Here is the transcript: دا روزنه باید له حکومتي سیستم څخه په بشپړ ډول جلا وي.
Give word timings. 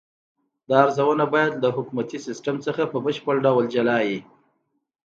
دا 0.69 0.79
روزنه 0.85 1.25
باید 1.33 1.53
له 1.63 1.69
حکومتي 1.77 2.17
سیستم 2.27 2.55
څخه 2.65 2.83
په 2.91 2.97
بشپړ 3.05 3.35
ډول 3.45 3.65
جلا 3.75 3.97
وي. 4.07 4.19